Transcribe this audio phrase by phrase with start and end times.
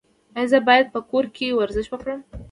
[0.37, 2.19] ایا زه باید په کور کې ورزش وکړم؟